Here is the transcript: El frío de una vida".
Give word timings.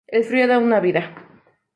El 0.07 0.23
frío 0.23 0.47
de 0.47 0.57
una 0.57 0.79
vida". 0.79 1.13